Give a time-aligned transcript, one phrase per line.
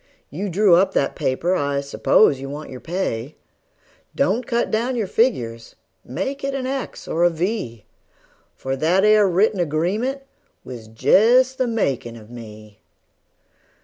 [0.31, 3.35] You drew up that paper I s'pose you want your pay.
[4.15, 7.85] Don't cut down your figures; make it an X or a V;
[8.55, 10.23] For that 'ere written agreement
[10.63, 12.79] was just the makin' of me.